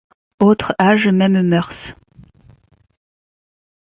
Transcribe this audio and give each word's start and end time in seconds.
Aultre 0.39 0.73
aage, 0.79 1.09
mesmes 1.09 1.43
mœurs. 1.47 1.93